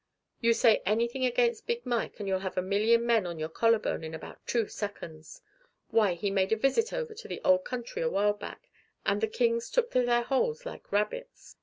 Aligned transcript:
You 0.39 0.53
say 0.53 0.81
anything 0.83 1.27
against 1.27 1.67
Big 1.67 1.85
Mike 1.85 2.17
and 2.19 2.27
you'll 2.27 2.39
have 2.39 2.57
a 2.57 2.61
million 2.63 3.05
men 3.05 3.27
on 3.27 3.37
your 3.37 3.49
collarbone 3.49 4.03
in 4.03 4.15
about 4.15 4.39
two 4.47 4.67
seconds. 4.67 5.41
Why, 5.89 6.15
he 6.15 6.31
made 6.31 6.51
a 6.51 6.55
visit 6.57 6.91
over 6.91 7.13
to 7.13 7.27
the 7.27 7.39
old 7.45 7.65
country 7.65 8.01
awhile 8.01 8.33
back, 8.33 8.71
and 9.05 9.21
the 9.21 9.27
kings 9.27 9.69
took 9.69 9.91
to 9.91 10.01
their 10.01 10.23
holes 10.23 10.65
like 10.65 10.91
rabbits. 10.91 11.55